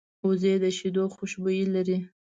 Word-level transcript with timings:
وزې 0.27 0.53
د 0.63 0.65
شیدو 0.77 1.03
خوشبويي 1.15 1.65
لري 1.75 1.97